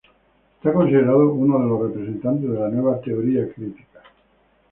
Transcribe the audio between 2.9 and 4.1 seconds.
teoría crítica.